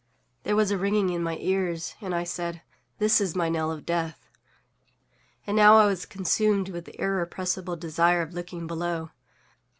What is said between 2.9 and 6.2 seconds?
"This is my knell of death!" And now I was